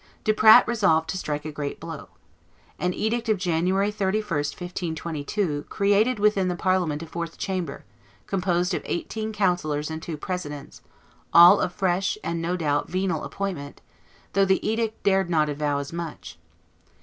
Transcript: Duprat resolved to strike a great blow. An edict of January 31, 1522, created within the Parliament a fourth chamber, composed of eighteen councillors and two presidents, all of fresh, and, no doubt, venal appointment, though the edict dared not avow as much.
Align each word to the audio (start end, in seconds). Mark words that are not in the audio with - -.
Duprat 0.23 0.67
resolved 0.67 1.07
to 1.11 1.17
strike 1.19 1.45
a 1.45 1.51
great 1.51 1.79
blow. 1.79 2.09
An 2.79 2.91
edict 2.91 3.29
of 3.29 3.37
January 3.37 3.91
31, 3.91 4.25
1522, 4.25 5.65
created 5.69 6.17
within 6.17 6.47
the 6.47 6.55
Parliament 6.55 7.03
a 7.03 7.05
fourth 7.05 7.37
chamber, 7.37 7.83
composed 8.25 8.73
of 8.73 8.81
eighteen 8.85 9.31
councillors 9.31 9.91
and 9.91 10.01
two 10.01 10.17
presidents, 10.17 10.81
all 11.33 11.59
of 11.59 11.71
fresh, 11.71 12.17
and, 12.23 12.41
no 12.41 12.57
doubt, 12.57 12.89
venal 12.89 13.23
appointment, 13.23 13.79
though 14.33 14.43
the 14.43 14.67
edict 14.67 15.03
dared 15.03 15.29
not 15.29 15.49
avow 15.49 15.77
as 15.77 15.93
much. 15.93 16.39